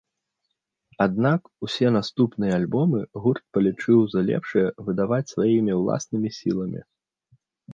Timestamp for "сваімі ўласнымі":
5.35-6.29